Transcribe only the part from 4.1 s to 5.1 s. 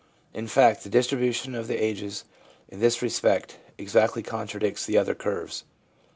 contradicts the